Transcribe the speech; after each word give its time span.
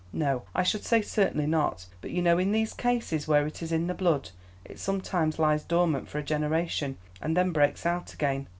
"No, 0.13 0.41
I 0.55 0.63
should 0.63 0.83
say 0.83 1.03
certainly 1.03 1.45
not; 1.45 1.85
but 2.01 2.09
you 2.09 2.23
know 2.23 2.39
in 2.39 2.51
these 2.53 2.73
cases 2.73 3.27
where 3.27 3.45
it 3.45 3.61
is 3.61 3.71
in 3.71 3.85
the 3.85 3.93
blood 3.93 4.31
it 4.65 4.79
sometimes 4.79 5.37
lies 5.37 5.63
dormant 5.63 6.09
for 6.09 6.17
a 6.17 6.23
generation 6.23 6.97
and 7.21 7.37
then 7.37 7.51
breaks 7.51 7.85
out 7.85 8.11
again. 8.11 8.47